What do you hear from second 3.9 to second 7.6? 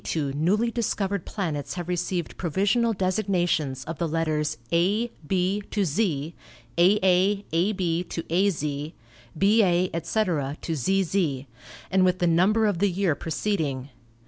the letters A, B to Z; AA,